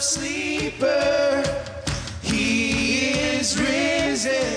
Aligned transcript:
sleeper. 0.00 1.42
He 2.22 3.10
is 3.38 3.58
risen, 3.58 4.55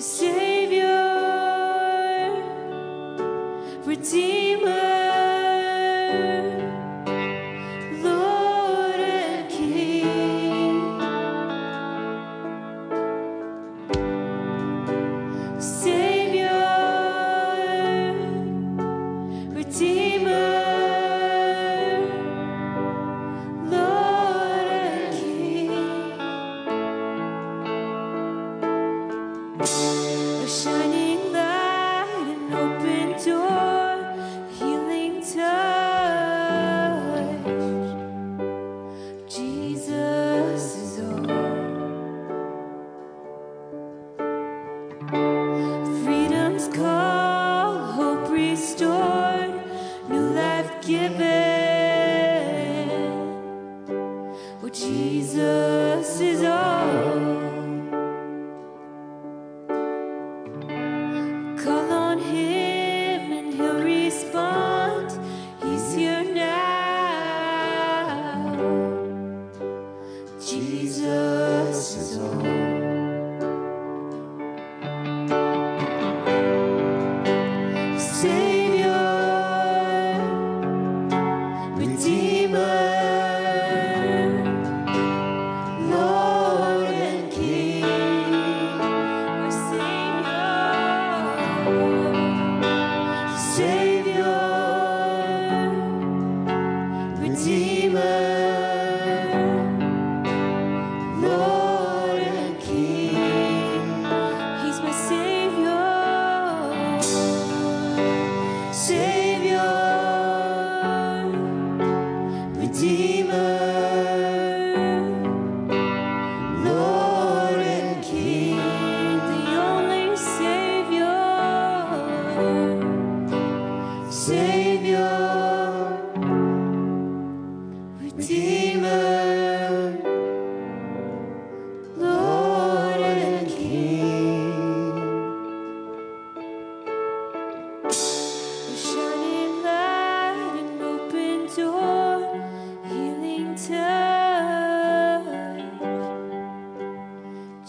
Savior, 0.00 0.84
Redeemer. 3.84 4.35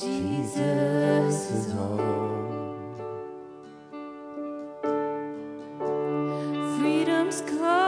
Jesus 0.07 1.51
is 1.51 1.75
all. 1.75 1.97
Freedom's 6.79 7.41
call, 7.41 7.86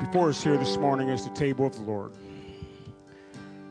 Before 0.00 0.28
us 0.28 0.44
here 0.44 0.56
this 0.56 0.76
morning 0.76 1.08
is 1.08 1.24
the 1.24 1.34
table 1.34 1.66
of 1.66 1.74
the 1.74 1.82
Lord, 1.82 2.12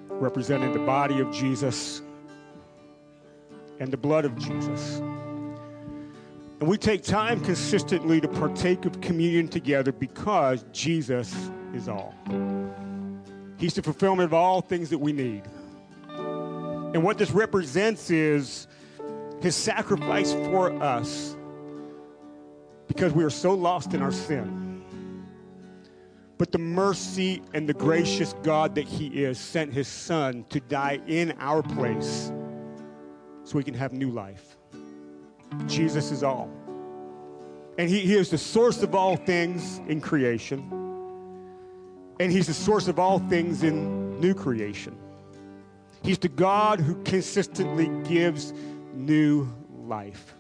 representing 0.10 0.74
the 0.74 0.80
body 0.80 1.22
of 1.22 1.32
Jesus 1.32 2.02
and 3.80 3.92
the 3.92 3.98
blood 3.98 4.26
of 4.26 4.38
Jesus. 4.38 4.98
And 6.60 6.68
we 6.68 6.78
take 6.78 7.02
time 7.02 7.40
consistently 7.40 8.20
to 8.20 8.28
partake 8.28 8.84
of 8.84 9.00
communion 9.00 9.48
together 9.48 9.94
because 9.94 10.66
Jesus 10.74 11.34
is 11.74 11.88
all. 11.88 12.13
He's 13.58 13.76
the 13.76 13.82
fulfillment 13.82 14.26
of 14.26 14.34
all 14.34 14.60
things 14.60 14.90
that 14.90 14.98
we 14.98 15.13
need. 15.13 15.44
And 16.10 17.04
what 17.04 17.18
this 17.18 17.32
represents 17.32 18.10
is 18.10 18.68
his 19.42 19.56
sacrifice 19.56 20.34
for 20.34 20.74
us 20.84 21.38
because 22.88 23.13
we 23.13 23.24
are 23.24 23.30
so 23.30 23.54
lost 23.54 23.94
in 23.94 24.02
our 24.02 24.12
sin. 24.12 24.66
But 26.38 26.52
the 26.52 26.60
mercy 26.60 27.41
and 27.54 27.67
the 27.67 27.73
gracious 27.73 28.34
God 28.43 28.76
that 28.76 28.88
He 28.88 29.23
is 29.23 29.39
sent 29.39 29.73
His 29.73 29.88
Son 29.88 30.45
to 30.50 30.60
die 30.60 31.00
in 31.08 31.34
our 31.39 31.63
place 31.63 32.32
so 33.43 33.58
we 33.58 33.63
can 33.63 33.73
have 33.73 33.93
new 33.93 34.12
life. 34.12 34.58
Jesus 35.65 36.12
is 36.12 36.23
all. 36.23 36.50
And 37.78 37.89
he, 37.89 38.00
he 38.02 38.15
is 38.15 38.30
the 38.30 38.38
source 38.38 38.84
of 38.84 38.95
all 38.95 39.15
things 39.15 39.80
in 39.88 40.02
creation. 40.02 40.60
And 42.19 42.32
He's 42.32 42.47
the 42.47 42.54
source 42.54 42.88
of 42.88 43.00
all 43.00 43.19
things 43.19 43.63
in 43.63 44.19
new 44.19 44.34
creation. 44.34 44.97
He's 46.04 46.17
the 46.17 46.30
God 46.30 46.80
who 46.80 47.02
consistently 47.04 47.88
gives 48.08 48.54
new 48.93 49.47
life. 49.86 50.36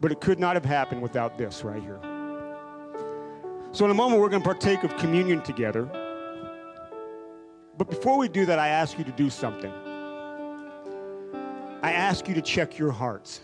But 0.00 0.12
it 0.12 0.20
could 0.20 0.38
not 0.38 0.54
have 0.54 0.64
happened 0.64 1.02
without 1.02 1.38
this 1.38 1.64
right 1.64 1.82
here. 1.82 2.00
So, 3.76 3.84
in 3.84 3.90
a 3.90 3.94
moment, 3.94 4.22
we're 4.22 4.30
going 4.30 4.40
to 4.40 4.48
partake 4.48 4.84
of 4.84 4.96
communion 4.96 5.42
together. 5.42 5.84
But 7.76 7.90
before 7.90 8.16
we 8.16 8.26
do 8.26 8.46
that, 8.46 8.58
I 8.58 8.68
ask 8.68 8.96
you 8.96 9.04
to 9.04 9.12
do 9.12 9.28
something. 9.28 9.70
I 11.82 11.92
ask 11.92 12.26
you 12.26 12.34
to 12.36 12.40
check 12.40 12.78
your 12.78 12.90
hearts. 12.90 13.42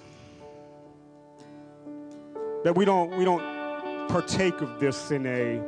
That 2.65 2.75
we 2.75 2.87
don't, 2.87 3.15
we 3.19 3.27
don't 3.27 3.43
partake 4.09 4.59
of 4.63 4.81
this 4.81 5.11
in 5.11 5.27
a, 5.27 5.61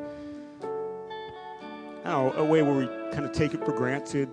I 2.07 2.09
know, 2.09 2.33
a 2.33 2.43
way 2.43 2.63
where 2.63 2.73
we 2.73 2.87
kind 3.13 3.27
of 3.27 3.33
take 3.33 3.53
it 3.53 3.63
for 3.67 3.73
granted. 3.73 4.31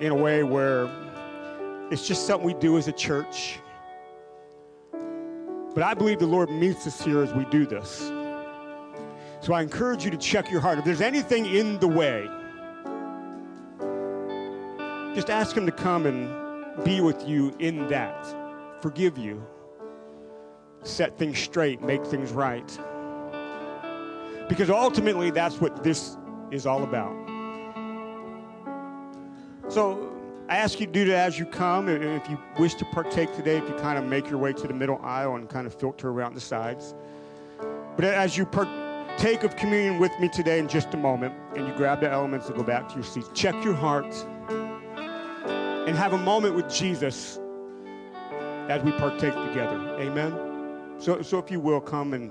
in 0.00 0.12
a 0.12 0.14
way 0.14 0.42
where 0.42 0.86
it's 1.90 2.06
just 2.06 2.26
something 2.26 2.46
we 2.46 2.52
do 2.52 2.76
as 2.76 2.88
a 2.88 2.92
church. 2.92 3.58
But 4.92 5.82
I 5.82 5.94
believe 5.94 6.18
the 6.18 6.26
Lord 6.26 6.50
meets 6.50 6.86
us 6.86 7.02
here 7.02 7.22
as 7.22 7.32
we 7.32 7.46
do 7.46 7.64
this. 7.64 8.12
So 9.44 9.52
I 9.52 9.60
encourage 9.60 10.06
you 10.06 10.10
to 10.10 10.16
check 10.16 10.50
your 10.50 10.62
heart. 10.62 10.78
If 10.78 10.86
there's 10.86 11.02
anything 11.02 11.44
in 11.44 11.78
the 11.78 11.86
way, 11.86 12.26
just 15.14 15.28
ask 15.28 15.54
Him 15.54 15.66
to 15.66 15.72
come 15.72 16.06
and 16.06 16.82
be 16.82 17.02
with 17.02 17.28
you 17.28 17.54
in 17.58 17.86
that, 17.88 18.34
forgive 18.80 19.18
you, 19.18 19.46
set 20.82 21.18
things 21.18 21.38
straight, 21.38 21.82
make 21.82 22.06
things 22.06 22.32
right. 22.32 22.66
Because 24.48 24.70
ultimately, 24.70 25.30
that's 25.30 25.60
what 25.60 25.84
this 25.84 26.16
is 26.50 26.64
all 26.64 26.82
about. 26.82 27.14
So 29.68 30.10
I 30.48 30.56
ask 30.56 30.80
you 30.80 30.86
to 30.86 30.92
do 30.92 31.04
that 31.04 31.26
as 31.26 31.38
you 31.38 31.44
come. 31.44 31.88
And 31.88 32.02
if 32.02 32.30
you 32.30 32.38
wish 32.58 32.76
to 32.76 32.86
partake 32.86 33.36
today, 33.36 33.58
if 33.58 33.68
you 33.68 33.74
kind 33.74 33.98
of 33.98 34.06
make 34.06 34.30
your 34.30 34.38
way 34.38 34.54
to 34.54 34.66
the 34.66 34.72
middle 34.72 34.98
aisle 35.02 35.36
and 35.36 35.50
kind 35.50 35.66
of 35.66 35.74
filter 35.74 36.08
around 36.08 36.32
the 36.32 36.40
sides. 36.40 36.94
But 37.96 38.06
as 38.06 38.38
you 38.38 38.46
partake 38.46 38.83
of 39.42 39.56
communion 39.56 39.98
with 39.98 40.12
me 40.20 40.28
today 40.28 40.58
in 40.58 40.68
just 40.68 40.92
a 40.92 40.96
moment, 40.96 41.34
and 41.56 41.66
you 41.66 41.74
grab 41.74 42.00
the 42.00 42.10
elements 42.10 42.46
and 42.48 42.56
go 42.56 42.62
back 42.62 42.88
to 42.88 42.94
your 42.94 43.04
seats, 43.04 43.28
check 43.34 43.54
your 43.64 43.74
heart 43.74 44.14
and 45.86 45.96
have 45.96 46.12
a 46.12 46.18
moment 46.18 46.54
with 46.54 46.68
Jesus 46.72 47.38
as 48.68 48.82
we 48.82 48.92
partake 48.92 49.34
together. 49.34 49.96
Amen. 49.98 50.32
So, 50.98 51.22
so 51.22 51.38
if 51.38 51.50
you 51.50 51.60
will 51.60 51.80
come 51.80 52.14
and 52.14 52.30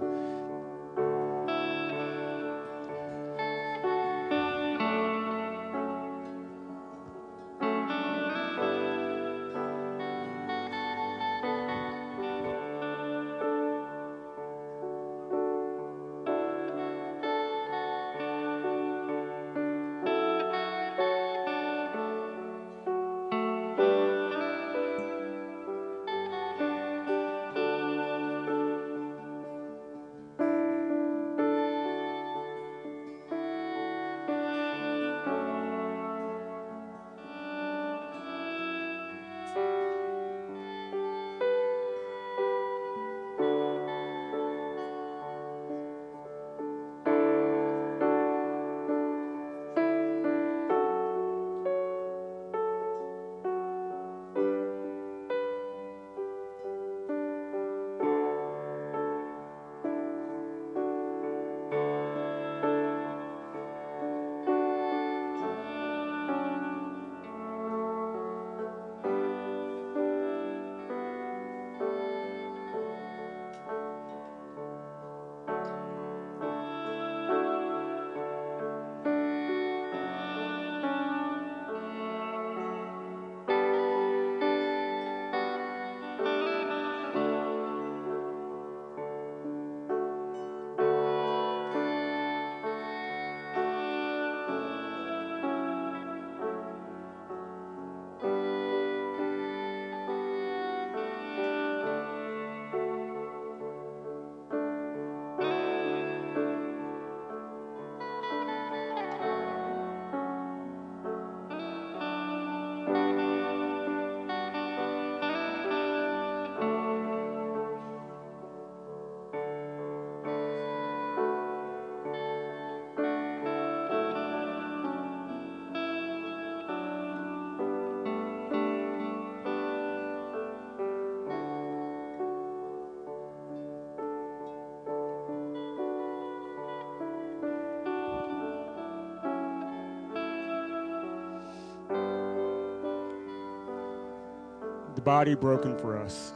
body 145.03 145.35
broken 145.35 145.77
for 145.77 145.97
us, 145.97 146.33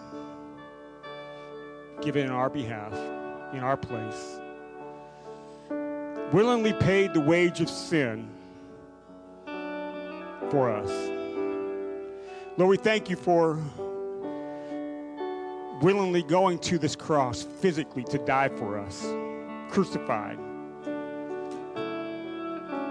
given 2.01 2.25
in 2.25 2.32
our 2.32 2.49
behalf, 2.49 2.93
in 3.53 3.60
our 3.60 3.77
place, 3.77 4.39
willingly 6.32 6.73
paid 6.73 7.13
the 7.13 7.19
wage 7.19 7.62
of 7.62 7.69
sin 7.69 8.30
for 10.49 10.69
us. 10.71 10.89
Lord, 12.58 12.69
we 12.69 12.77
thank 12.77 13.10
you 13.10 13.15
for 13.15 13.60
willingly 15.82 16.23
going 16.23 16.58
to 16.60 16.77
this 16.77 16.95
cross 16.95 17.43
physically 17.43 18.03
to 18.06 18.17
die 18.19 18.49
for 18.49 18.80
us, 18.80 19.06
crucified. 19.69 20.38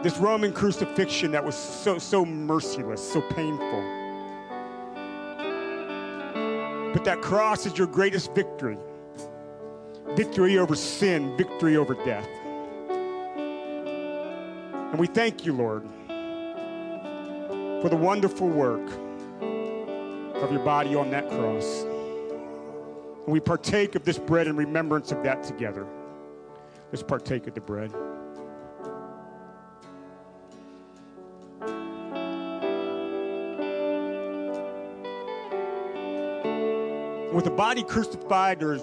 This 0.03 0.19
Roman 0.19 0.53
crucifixion 0.53 1.33
that 1.33 1.45
was 1.45 1.57
so, 1.57 1.99
so 1.99 2.25
merciless, 2.25 3.03
so 3.13 3.21
painful. 3.21 3.96
But 6.97 7.05
that 7.05 7.21
cross 7.21 7.67
is 7.67 7.77
your 7.77 7.89
greatest 7.89 8.35
victory 8.35 8.79
victory 10.15 10.57
over 10.57 10.75
sin, 10.75 11.37
victory 11.37 11.77
over 11.77 11.93
death. 11.93 12.27
And 14.91 14.99
we 14.99 15.07
thank 15.07 15.45
you, 15.45 15.53
Lord, 15.53 15.83
for 17.83 17.91
the 17.91 17.99
wonderful 17.99 18.49
work 18.49 18.91
of 20.41 20.51
your 20.51 20.65
body 20.65 20.95
on 20.95 21.11
that 21.11 21.29
cross. 21.29 21.83
And 21.83 23.27
we 23.27 23.41
partake 23.41 23.95
of 23.95 24.07
this 24.07 24.17
bread 24.17 24.47
in 24.47 24.57
remembrance 24.57 25.13
of 25.13 25.23
that 25.23 25.43
together. 25.43 25.87
Let's 26.93 27.03
partake 27.03 27.47
of 27.47 27.53
the 27.53 27.61
bread. 27.61 27.93
With 37.37 37.45
the 37.45 37.51
body 37.51 37.83
crucified, 37.83 38.61
there's 38.61 38.81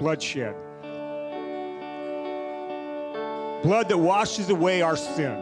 bloodshed. 0.00 0.56
Blood 3.62 3.88
that 3.88 3.96
washes 3.96 4.50
away 4.50 4.82
our 4.82 4.96
sin, 4.96 5.40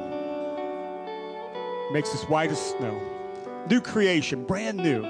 makes 1.91 2.15
us 2.15 2.25
white 2.25 2.51
as 2.51 2.61
snow. 2.61 3.01
New 3.71 3.81
creation, 3.81 4.45
brand 4.45 4.77
new. 4.77 5.03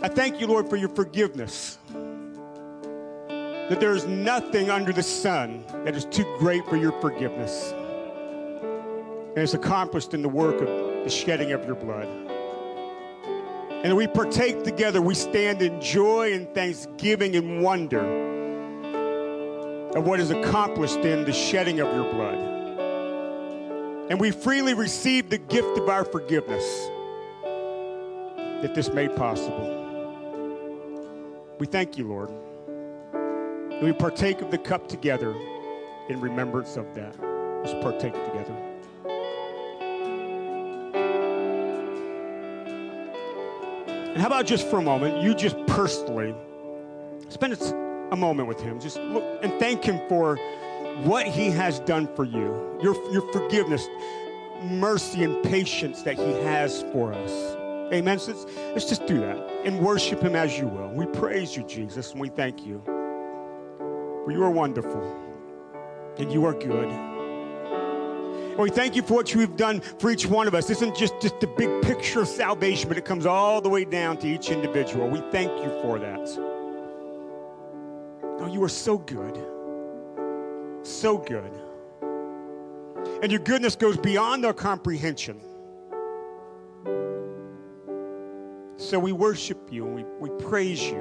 I 0.00 0.06
thank 0.06 0.40
you, 0.40 0.46
Lord, 0.46 0.70
for 0.70 0.76
your 0.76 0.90
forgiveness. 0.90 1.76
That 1.88 3.80
there 3.80 3.96
is 3.96 4.06
nothing 4.06 4.70
under 4.70 4.92
the 4.92 5.02
sun 5.02 5.64
that 5.84 5.96
is 5.96 6.04
too 6.04 6.36
great 6.38 6.64
for 6.66 6.76
your 6.76 6.92
forgiveness. 7.00 7.72
And 7.72 9.38
it's 9.38 9.54
accomplished 9.54 10.14
in 10.14 10.22
the 10.22 10.28
work 10.28 10.60
of 10.60 10.68
the 11.02 11.10
shedding 11.10 11.50
of 11.50 11.66
your 11.66 11.74
blood. 11.74 12.23
And 13.84 13.94
we 13.98 14.06
partake 14.06 14.64
together, 14.64 15.02
we 15.02 15.14
stand 15.14 15.60
in 15.60 15.78
joy 15.78 16.32
and 16.32 16.48
thanksgiving 16.54 17.36
and 17.36 17.62
wonder 17.62 18.00
of 19.94 20.06
what 20.06 20.20
is 20.20 20.30
accomplished 20.30 21.00
in 21.00 21.26
the 21.26 21.32
shedding 21.34 21.80
of 21.80 21.94
your 21.94 22.10
blood. 22.10 22.38
And 24.10 24.18
we 24.18 24.30
freely 24.30 24.72
receive 24.72 25.28
the 25.28 25.36
gift 25.36 25.76
of 25.76 25.90
our 25.90 26.06
forgiveness 26.06 26.64
that 28.62 28.74
this 28.74 28.88
made 28.88 29.14
possible. 29.16 29.82
We 31.58 31.66
thank 31.66 31.98
you, 31.98 32.08
Lord. 32.08 32.30
And 33.12 33.82
we 33.82 33.92
partake 33.92 34.40
of 34.40 34.50
the 34.50 34.56
cup 34.56 34.88
together 34.88 35.34
in 36.08 36.22
remembrance 36.22 36.78
of 36.78 36.94
that. 36.94 37.14
Let's 37.62 37.74
partake 37.84 38.14
together. 38.14 38.73
And 44.14 44.22
how 44.22 44.28
about 44.28 44.46
just 44.46 44.68
for 44.68 44.78
a 44.78 44.82
moment, 44.82 45.24
you 45.24 45.34
just 45.34 45.56
personally 45.66 46.32
spend 47.30 47.52
a 48.12 48.16
moment 48.16 48.46
with 48.46 48.60
him. 48.60 48.78
Just 48.78 48.96
look 48.98 49.24
and 49.42 49.52
thank 49.58 49.82
him 49.82 50.00
for 50.08 50.36
what 51.02 51.26
he 51.26 51.50
has 51.50 51.80
done 51.80 52.06
for 52.14 52.22
you, 52.22 52.78
your, 52.80 52.94
your 53.12 53.32
forgiveness, 53.32 53.88
mercy, 54.62 55.24
and 55.24 55.42
patience 55.42 56.02
that 56.02 56.14
he 56.14 56.30
has 56.44 56.82
for 56.92 57.12
us. 57.12 57.56
Amen. 57.92 58.20
So 58.20 58.32
let's, 58.32 58.46
let's 58.72 58.88
just 58.88 59.04
do 59.06 59.18
that 59.18 59.36
and 59.64 59.80
worship 59.80 60.22
him 60.22 60.36
as 60.36 60.56
you 60.56 60.68
will. 60.68 60.90
We 60.90 61.06
praise 61.06 61.56
you, 61.56 61.64
Jesus, 61.64 62.12
and 62.12 62.20
we 62.20 62.28
thank 62.28 62.64
you. 62.64 62.80
For 62.86 64.30
you 64.30 64.44
are 64.44 64.50
wonderful 64.50 65.02
and 66.18 66.32
you 66.32 66.44
are 66.44 66.54
good. 66.54 67.13
And 68.54 68.62
we 68.62 68.70
thank 68.70 68.94
you 68.94 69.02
for 69.02 69.14
what 69.14 69.34
you've 69.34 69.56
done 69.56 69.80
for 69.80 70.12
each 70.12 70.26
one 70.26 70.46
of 70.46 70.54
us. 70.54 70.68
This 70.68 70.78
isn't 70.78 70.96
just, 70.96 71.20
just 71.20 71.40
the 71.40 71.48
big 71.48 71.82
picture 71.82 72.20
of 72.20 72.28
salvation, 72.28 72.88
but 72.88 72.96
it 72.96 73.04
comes 73.04 73.26
all 73.26 73.60
the 73.60 73.68
way 73.68 73.84
down 73.84 74.16
to 74.18 74.28
each 74.28 74.48
individual. 74.50 75.08
We 75.08 75.18
thank 75.32 75.50
you 75.50 75.70
for 75.82 75.98
that. 75.98 76.28
Oh, 78.38 78.48
you 78.48 78.62
are 78.62 78.68
so 78.68 78.98
good. 78.98 79.36
So 80.86 81.18
good. 81.18 81.50
And 83.24 83.32
your 83.32 83.40
goodness 83.40 83.74
goes 83.74 83.96
beyond 83.96 84.46
our 84.46 84.54
comprehension. 84.54 85.40
So 88.76 89.00
we 89.00 89.10
worship 89.10 89.72
you 89.72 89.84
and 89.84 89.96
we, 89.96 90.04
we 90.28 90.44
praise 90.44 90.80
you. 90.80 91.00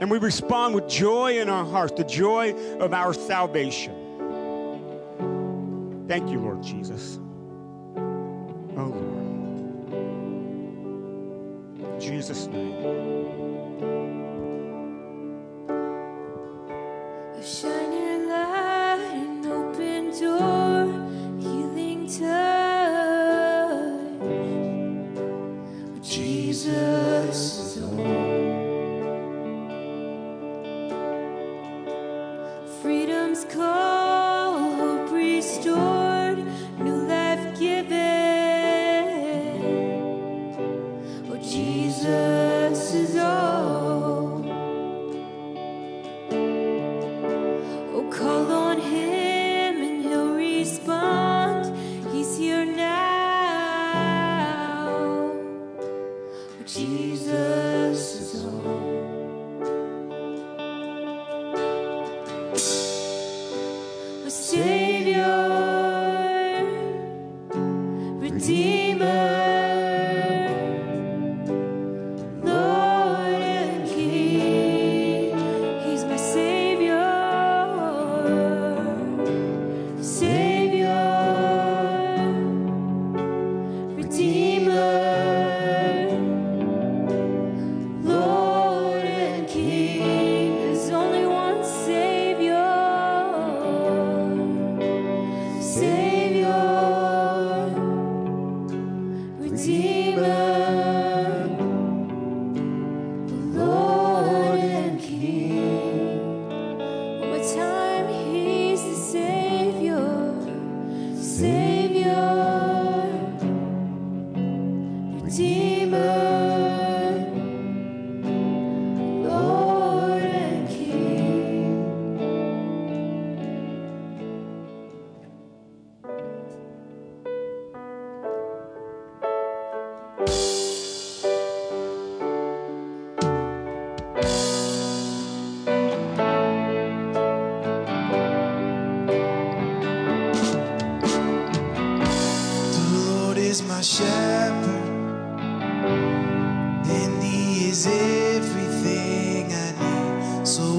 And 0.00 0.10
we 0.10 0.18
respond 0.18 0.74
with 0.74 0.88
joy 0.88 1.38
in 1.38 1.48
our 1.48 1.64
hearts, 1.64 1.92
the 1.96 2.02
joy 2.02 2.52
of 2.80 2.92
our 2.92 3.14
salvation. 3.14 3.99
Thank 6.10 6.28
you, 6.32 6.40
Lord 6.40 6.60
Jesus. 6.60 7.20
Oh, 8.76 8.90
Lord. 8.96 9.94
In 11.78 12.00
Jesus' 12.00 12.48
name. 12.48 13.59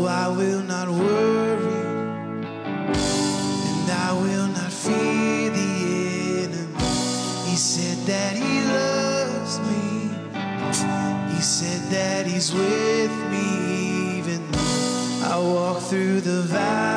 I 0.05 0.27
will 0.27 0.61
not 0.61 0.87
worry, 0.89 1.83
and 3.69 3.91
I 3.91 4.13
will 4.13 4.47
not 4.47 4.71
fear 4.71 5.49
the 5.49 5.71
enemy. 6.45 6.89
He 7.49 7.55
said 7.55 7.97
that 8.07 8.35
He 8.35 8.61
loves 8.77 9.59
me, 9.69 10.09
He 11.35 11.41
said 11.41 11.81
that 11.91 12.25
He's 12.25 12.53
with 12.53 13.15
me, 13.31 14.19
even 14.19 14.41
though 14.51 15.29
I 15.31 15.37
walk 15.39 15.81
through 15.83 16.21
the 16.21 16.41
valley 16.43 16.90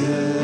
good 0.00 0.39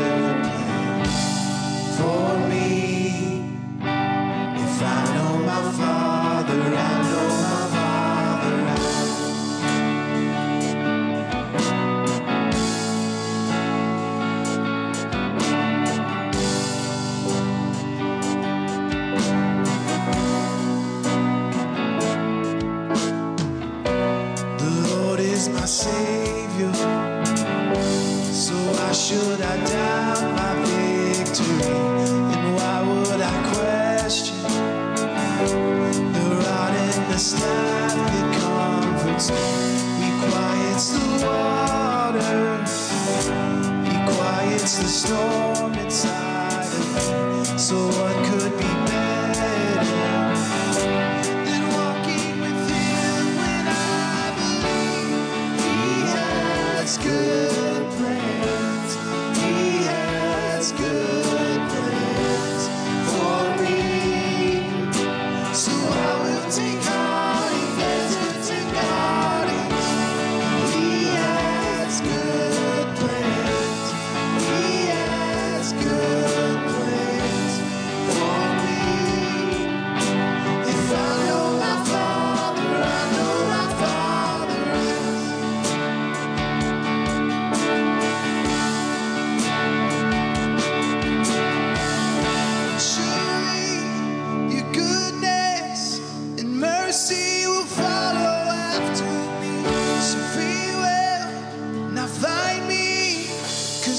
would 29.27 29.41
I 29.41 29.57
doubt 29.65 30.21
my 30.39 30.53
victory? 30.63 31.75
And 32.33 32.55
why 32.55 32.77
would 32.87 33.21
I 33.21 33.35
question 33.51 34.37
the 36.13 36.25
rod 36.41 36.73
and 36.75 37.11
the 37.11 37.17
staff 37.17 37.93
that 38.13 38.27
comforts 38.39 39.29
me? 39.31 39.47
He 39.99 40.09
quiets 40.23 40.87
the 40.95 41.05
water, 41.25 42.39
he 43.89 43.97
quiets 44.15 44.73
the 44.77 44.87
storm 44.87 45.73
inside 45.73 46.71
of 46.79 46.85
me. 46.95 47.57
So 47.57 47.75
what 47.87 48.15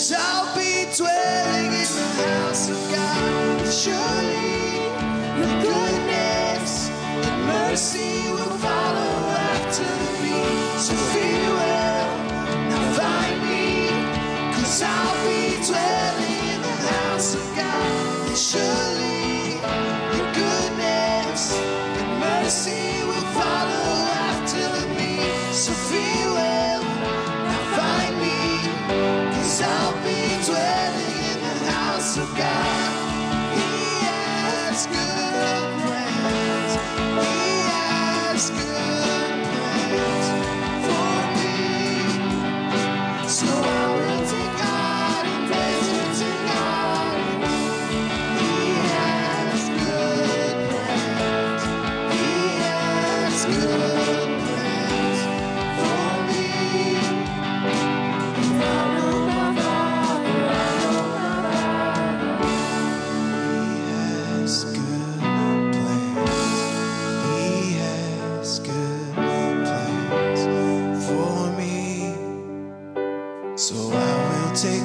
shall 0.09 0.57
be 0.57 0.87
dwelling 0.97 1.78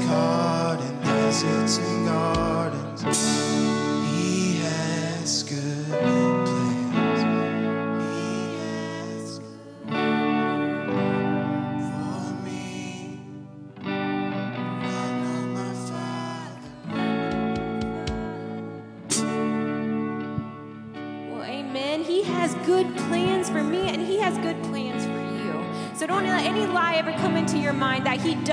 caught 0.08 0.80
in 0.82 1.04
and 1.78 2.06
gardens. 2.06 3.83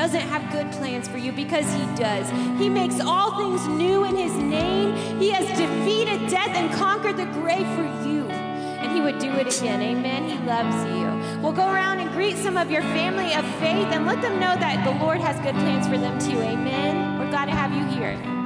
doesn't 0.01 0.29
have 0.29 0.51
good 0.51 0.73
plans 0.73 1.07
for 1.07 1.19
you 1.19 1.31
because 1.31 1.71
He 1.75 1.85
does. 1.95 2.31
He 2.59 2.71
makes 2.71 3.01
all 3.01 3.37
things 3.37 3.69
new 3.69 4.05
in 4.05 4.17
His 4.17 4.35
name. 4.35 4.97
He 5.21 5.29
has 5.29 5.47
defeated 5.59 6.27
death 6.31 6.57
and 6.57 6.73
conquered 6.73 7.19
the 7.19 7.27
grave 7.27 7.67
for 7.77 7.83
you. 8.09 8.25
And 8.81 8.91
He 8.93 9.03
would 9.03 9.19
do 9.19 9.31
it 9.33 9.55
again. 9.55 9.83
Amen. 9.83 10.27
He 10.27 10.39
loves 10.47 10.75
you. 10.97 11.43
We'll 11.43 11.53
go 11.53 11.69
around 11.69 12.01
and 12.01 12.11
greet 12.13 12.39
some 12.39 12.57
of 12.57 12.71
your 12.71 12.81
family 12.81 13.35
of 13.35 13.45
faith 13.57 13.89
and 13.93 14.07
let 14.07 14.23
them 14.23 14.41
know 14.41 14.57
that 14.57 14.83
the 14.87 15.05
Lord 15.05 15.21
has 15.21 15.37
good 15.41 15.55
plans 15.57 15.87
for 15.87 15.99
them 15.99 16.19
too. 16.19 16.41
Amen. 16.41 17.19
We're 17.19 17.29
glad 17.29 17.45
to 17.47 17.53
have 17.53 17.75
you 17.75 17.85
here. 17.95 18.40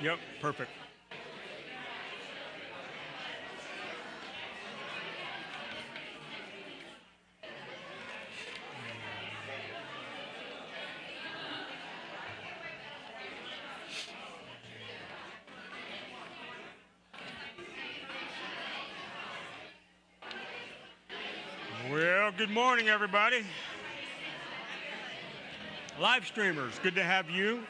Yep, 0.00 0.18
perfect. 0.40 0.70
Well, 21.90 22.32
good 22.36 22.50
morning, 22.50 22.88
everybody. 22.88 23.42
Live 26.00 26.24
streamers, 26.24 26.78
good 26.84 26.94
to 26.94 27.02
have 27.02 27.28
you, 27.28 27.64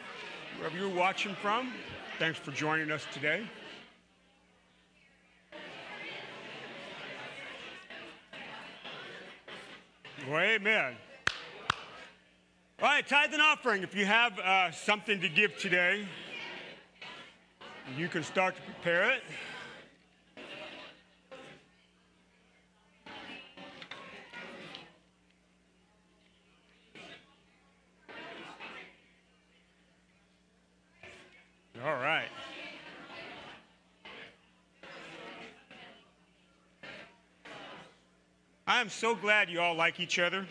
wherever 0.58 0.76
you're 0.76 0.94
watching 0.94 1.34
from. 1.36 1.72
Thanks 2.18 2.36
for 2.40 2.50
joining 2.50 2.90
us 2.90 3.06
today. 3.12 3.48
Well, 10.28 10.40
amen. 10.40 10.96
All 12.82 12.88
right, 12.88 13.06
tithe 13.06 13.32
and 13.34 13.40
offering. 13.40 13.84
If 13.84 13.94
you 13.94 14.04
have 14.04 14.36
uh, 14.40 14.72
something 14.72 15.20
to 15.20 15.28
give 15.28 15.56
today, 15.58 16.08
you 17.96 18.08
can 18.08 18.24
start 18.24 18.56
to 18.56 18.62
prepare 18.62 19.12
it. 19.12 19.22
Am 38.88 38.92
so 38.92 39.14
glad 39.14 39.50
you 39.50 39.60
all 39.60 39.74
like 39.74 40.00
each 40.00 40.18
other. 40.18 40.46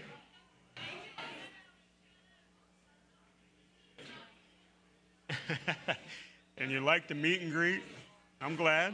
and 6.59 6.69
you 6.69 6.79
like 6.79 7.07
the 7.07 7.15
meet 7.15 7.41
and 7.41 7.51
greet. 7.51 7.81
I'm 8.39 8.55
glad. 8.55 8.93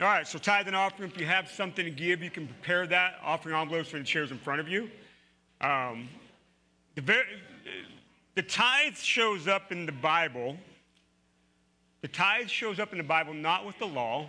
All 0.00 0.08
right, 0.08 0.26
so 0.26 0.40
tithe 0.40 0.66
and 0.66 0.74
offering. 0.74 1.08
If 1.08 1.20
you 1.20 1.26
have 1.26 1.48
something 1.48 1.84
to 1.84 1.92
give, 1.92 2.24
you 2.24 2.30
can 2.30 2.48
prepare 2.48 2.88
that. 2.88 3.20
Offering 3.22 3.54
envelopes 3.54 3.92
in 3.92 4.00
the 4.00 4.04
chairs 4.04 4.32
in 4.32 4.38
front 4.38 4.58
of 4.58 4.68
you. 4.68 4.90
Um, 5.60 6.08
the, 6.94 7.02
ver- 7.02 7.24
the 8.34 8.42
tithe 8.42 8.96
shows 8.96 9.48
up 9.48 9.72
in 9.72 9.86
the 9.86 9.92
Bible. 9.92 10.56
The 12.02 12.08
tithe 12.08 12.48
shows 12.48 12.78
up 12.78 12.92
in 12.92 12.98
the 12.98 13.04
Bible 13.04 13.34
not 13.34 13.66
with 13.66 13.78
the 13.78 13.86
law. 13.86 14.26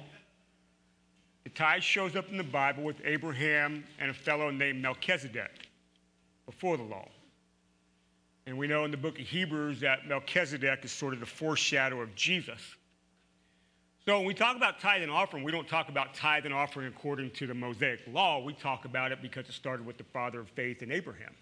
The 1.44 1.50
tithe 1.50 1.82
shows 1.82 2.16
up 2.16 2.30
in 2.30 2.38
the 2.38 2.44
Bible 2.44 2.84
with 2.84 2.98
Abraham 3.04 3.84
and 4.00 4.12
a 4.12 4.14
fellow 4.14 4.52
named 4.52 4.82
Melchizedek 4.82 5.70
before 6.46 6.78
the 6.78 6.84
law. 6.84 7.08
And 8.46 8.58
we 8.58 8.68
know 8.68 8.86
in 8.86 8.92
the 8.92 8.98
book 8.98 9.20
of 9.20 9.26
Hebrews 9.26 9.80
that 9.82 10.08
Melchizedek 10.08 10.84
is 10.84 10.92
sort 10.92 11.14
of 11.14 11.20
the 11.20 11.26
foreshadow 11.26 12.02
of 12.02 12.14
Jesus. 12.16 12.62
So 14.06 14.18
when 14.18 14.26
we 14.26 14.34
talk 14.34 14.56
about 14.56 14.80
tithe 14.80 15.04
and 15.04 15.12
offering, 15.12 15.44
we 15.44 15.52
don't 15.52 15.68
talk 15.68 15.90
about 15.90 16.16
tithe 16.16 16.46
and 16.46 16.54
offering 16.54 16.88
according 16.88 17.32
to 17.32 17.46
the 17.46 17.54
Mosaic 17.54 18.02
law. 18.12 18.44
We 18.44 18.54
talk 18.54 18.86
about 18.86 19.12
it 19.12 19.22
because 19.22 19.48
it 19.48 19.54
started 19.54 19.86
with 19.86 19.98
the 19.98 20.04
father 20.06 20.40
of 20.40 20.50
faith 20.50 20.82
in 20.82 20.92
Abraham. 20.92 21.34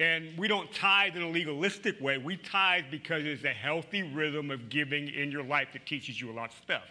And 0.00 0.36
we 0.36 0.48
don't 0.48 0.72
tithe 0.72 1.16
in 1.16 1.22
a 1.22 1.28
legalistic 1.28 2.00
way. 2.00 2.18
We 2.18 2.36
tithe 2.36 2.84
because 2.90 3.24
it's 3.24 3.44
a 3.44 3.50
healthy 3.50 4.02
rhythm 4.02 4.50
of 4.50 4.68
giving 4.68 5.08
in 5.08 5.30
your 5.30 5.44
life 5.44 5.68
that 5.72 5.86
teaches 5.86 6.20
you 6.20 6.32
a 6.32 6.34
lot 6.34 6.50
of 6.50 6.56
stuff. 6.62 6.82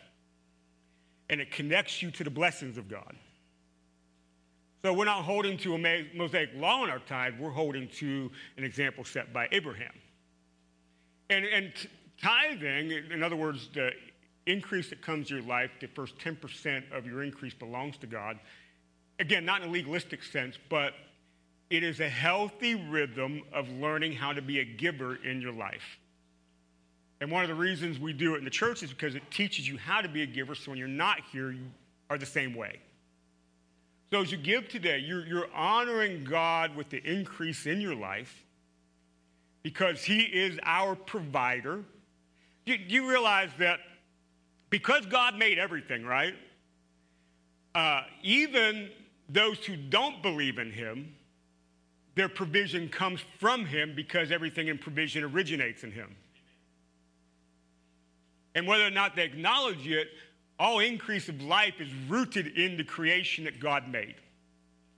And 1.30 1.42
it 1.42 1.52
connects 1.52 2.02
you 2.02 2.12
to 2.12 2.24
the 2.24 2.30
blessings 2.30 2.78
of 2.78 2.90
God. 2.90 3.16
So 4.84 4.94
we're 4.94 5.06
not 5.06 5.24
holding 5.24 5.58
to 5.60 5.76
a 5.76 6.06
Mosaic 6.14 6.50
law 6.56 6.84
in 6.84 6.90
our 6.90 7.00
tithe, 7.00 7.36
we're 7.40 7.52
holding 7.52 7.88
to 8.00 8.30
an 8.58 8.66
example 8.66 9.06
set 9.06 9.32
by 9.32 9.48
Abraham. 9.52 9.94
And, 11.30 11.46
and 11.46 11.72
tithing, 12.22 12.92
in 12.92 13.24
other 13.24 13.38
words, 13.38 13.70
the 13.74 13.92
increase 14.46 14.90
that 14.90 15.02
comes 15.02 15.30
to 15.30 15.36
your 15.36 15.44
life, 15.44 15.72
the 15.80 15.88
first 15.88 16.18
10% 16.20 16.92
of 16.92 17.06
your 17.06 17.24
increase 17.24 17.54
belongs 17.54 17.98
to 18.00 18.08
God. 18.08 18.40
Again, 19.20 19.46
not 19.46 19.62
in 19.62 19.70
a 19.70 19.72
legalistic 19.72 20.22
sense, 20.22 20.58
but 20.70 20.94
it 21.74 21.82
is 21.82 22.00
a 22.00 22.08
healthy 22.08 22.76
rhythm 22.76 23.42
of 23.52 23.68
learning 23.68 24.14
how 24.14 24.32
to 24.32 24.44
be 24.44 24.60
a 24.60 24.64
giver 24.64 25.16
in 25.16 25.42
your 25.42 25.52
life. 25.52 25.98
And 27.20 27.32
one 27.32 27.42
of 27.42 27.50
the 27.50 27.56
reasons 27.56 28.00
we 28.00 28.14
do 28.14 28.36
it 28.36 28.38
in 28.38 28.44
the 28.44 28.52
church 28.52 28.84
is 28.84 28.92
because 28.92 29.16
it 29.16 29.24
teaches 29.32 29.68
you 29.68 29.80
how 29.80 30.00
to 30.02 30.08
be 30.08 30.22
a 30.22 30.28
giver, 30.28 30.54
so 30.54 30.70
when 30.70 30.78
you're 30.78 30.88
not 30.88 31.22
here, 31.32 31.52
you 31.52 31.66
are 32.12 32.20
the 32.20 32.28
same 32.28 32.54
way. 32.54 32.80
So 34.12 34.22
as 34.22 34.32
you 34.32 34.38
give 34.38 34.70
today, 34.70 35.00
you're, 35.00 35.26
you're 35.26 35.52
honoring 35.52 36.26
God 36.26 36.76
with 36.76 36.92
the 36.92 37.02
increase 37.04 37.66
in 37.66 37.82
your 37.82 37.96
life 37.96 38.46
because 39.64 40.04
He 40.04 40.20
is 40.20 40.60
our 40.62 40.96
provider. 40.96 41.84
Do 42.68 42.74
you, 42.74 42.80
you 42.88 43.10
realize 43.10 43.50
that 43.58 43.80
because 44.70 45.08
God 45.08 45.40
made 45.40 45.58
everything, 45.58 46.06
right? 46.06 46.36
Uh, 47.74 48.04
even 48.22 48.92
those 49.28 49.58
who 49.66 49.76
don't 49.76 50.22
believe 50.22 50.60
in 50.60 50.72
Him, 50.72 51.16
their 52.16 52.30
provision 52.30 52.90
comes 52.90 53.22
from 53.40 53.66
Him 53.66 53.94
because 53.96 54.32
everything 54.32 54.68
in 54.68 54.78
provision 54.78 55.24
originates 55.24 55.84
in 55.84 55.92
Him. 55.92 56.16
And 58.56 58.68
whether 58.68 58.86
or 58.86 58.92
not 58.92 59.16
they 59.16 59.24
acknowledge 59.24 59.88
it, 59.88 60.10
all 60.60 60.80
increase 60.80 61.28
of 61.30 61.42
life 61.42 61.76
is 61.80 61.92
rooted 62.08 62.58
in 62.58 62.78
the 62.78 62.84
creation 62.84 63.46
that 63.46 63.60
God 63.60 63.88
made. 63.88 64.16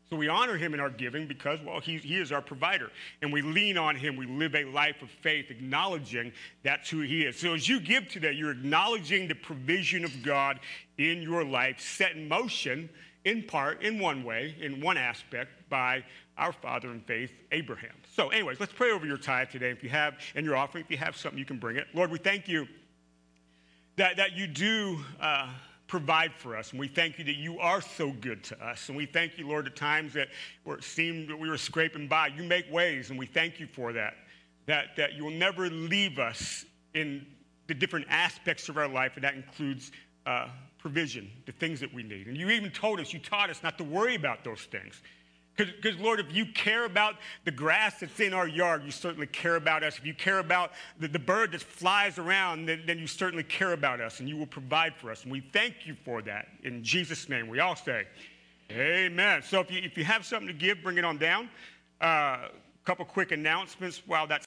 So 0.09 0.15
we 0.15 0.27
honor 0.27 0.55
him 0.55 0.75
in 0.75 0.79
our 0.79 0.91
giving 0.91 1.25
because, 1.25 1.59
well, 1.65 1.79
he, 1.79 1.97
he 1.97 2.17
is 2.17 2.31
our 2.31 2.41
provider. 2.41 2.91
And 3.23 3.33
we 3.33 3.41
lean 3.41 3.75
on 3.75 3.95
him. 3.95 4.15
We 4.15 4.27
live 4.27 4.53
a 4.53 4.65
life 4.65 5.01
of 5.01 5.09
faith, 5.09 5.49
acknowledging 5.49 6.31
that's 6.63 6.89
who 6.89 7.01
he 7.01 7.23
is. 7.23 7.39
So 7.39 7.55
as 7.55 7.67
you 7.67 7.79
give 7.79 8.07
today, 8.07 8.33
you're 8.33 8.51
acknowledging 8.51 9.27
the 9.27 9.33
provision 9.33 10.05
of 10.05 10.21
God 10.21 10.59
in 10.99 11.23
your 11.23 11.43
life, 11.43 11.79
set 11.79 12.11
in 12.11 12.27
motion, 12.27 12.87
in 13.25 13.43
part, 13.43 13.83
in 13.83 13.99
one 13.99 14.23
way, 14.23 14.55
in 14.59 14.79
one 14.79 14.97
aspect, 14.97 15.51
by 15.69 16.03
our 16.37 16.53
father 16.53 16.91
in 16.91 17.01
faith, 17.01 17.31
Abraham. 17.51 17.95
So, 18.13 18.29
anyways, 18.29 18.59
let's 18.59 18.73
pray 18.73 18.91
over 18.91 19.05
your 19.05 19.17
tithe 19.17 19.49
today. 19.49 19.71
If 19.71 19.83
you 19.83 19.89
have, 19.89 20.15
and 20.35 20.45
your 20.45 20.55
offering, 20.55 20.83
if 20.83 20.91
you 20.91 20.97
have 20.97 21.17
something, 21.17 21.37
you 21.37 21.45
can 21.45 21.57
bring 21.57 21.75
it. 21.75 21.87
Lord, 21.93 22.11
we 22.11 22.19
thank 22.19 22.47
you 22.47 22.67
that, 23.97 24.17
that 24.17 24.33
you 24.33 24.47
do. 24.47 24.99
Uh, 25.19 25.49
provide 25.87 26.33
for 26.33 26.57
us. 26.57 26.71
And 26.71 26.79
we 26.79 26.87
thank 26.87 27.19
you 27.19 27.23
that 27.25 27.35
you 27.35 27.59
are 27.59 27.81
so 27.81 28.11
good 28.11 28.43
to 28.45 28.65
us. 28.65 28.89
And 28.89 28.97
we 28.97 29.05
thank 29.05 29.37
you, 29.37 29.47
Lord, 29.47 29.67
at 29.67 29.75
times 29.75 30.13
that 30.13 30.29
where 30.63 30.77
it 30.77 30.83
seemed 30.83 31.29
that 31.29 31.37
we 31.37 31.49
were 31.49 31.57
scraping 31.57 32.07
by, 32.07 32.27
you 32.27 32.43
make 32.43 32.71
ways, 32.71 33.09
and 33.09 33.19
we 33.19 33.25
thank 33.25 33.59
you 33.59 33.67
for 33.67 33.93
that. 33.93 34.15
That, 34.65 34.95
that 34.97 35.13
you 35.13 35.23
will 35.23 35.31
never 35.31 35.69
leave 35.69 36.17
us 36.17 36.65
in 36.95 37.25
the 37.67 37.73
different 37.73 38.07
aspects 38.09 38.67
of 38.67 38.77
our 38.77 38.87
life, 38.87 39.11
and 39.15 39.23
that 39.23 39.35
includes 39.35 39.91
uh, 40.25 40.47
provision, 40.85 41.27
the 41.47 41.51
things 41.51 41.79
that 41.79 41.91
we 41.91 42.03
need. 42.03 42.27
And 42.27 42.37
you 42.37 42.51
even 42.51 42.69
told 42.69 42.99
us, 42.99 43.11
you 43.11 43.17
taught 43.17 43.49
us 43.49 43.63
not 43.63 43.75
to 43.79 43.83
worry 43.83 44.13
about 44.13 44.43
those 44.43 44.61
things. 44.65 45.01
Because, 45.57 45.97
Lord, 45.97 46.19
if 46.19 46.31
you 46.31 46.45
care 46.45 46.85
about 46.85 47.15
the 47.43 47.49
grass 47.49 48.01
that's 48.01 48.19
in 48.19 48.35
our 48.35 48.47
yard, 48.47 48.83
you 48.85 48.91
certainly 48.91 49.25
care 49.25 49.55
about 49.55 49.81
us. 49.81 49.97
If 49.97 50.05
you 50.05 50.13
care 50.13 50.37
about 50.37 50.73
the, 50.99 51.07
the 51.07 51.17
bird 51.17 51.53
that 51.53 51.61
flies 51.61 52.19
around, 52.19 52.67
then, 52.67 52.83
then 52.85 52.99
you 52.99 53.07
certainly 53.07 53.43
care 53.43 53.73
about 53.73 53.99
us 53.99 54.19
and 54.19 54.29
you 54.29 54.37
will 54.37 54.45
provide 54.45 54.93
for 54.93 55.09
us. 55.09 55.23
And 55.23 55.31
we 55.31 55.39
thank 55.39 55.87
you 55.87 55.95
for 56.05 56.21
that. 56.21 56.49
In 56.61 56.83
Jesus' 56.83 57.29
name, 57.29 57.47
we 57.47 57.61
all 57.61 57.75
say, 57.75 58.05
Amen. 58.69 59.41
So 59.41 59.59
if 59.61 59.71
you, 59.71 59.81
if 59.81 59.97
you 59.97 60.03
have 60.03 60.23
something 60.23 60.47
to 60.47 60.53
give, 60.53 60.83
bring 60.83 60.99
it 60.99 61.05
on 61.05 61.17
down. 61.17 61.49
A 61.99 62.05
uh, 62.05 62.39
couple 62.83 63.05
quick 63.05 63.31
announcements 63.31 64.03
while 64.05 64.27
that's 64.27 64.43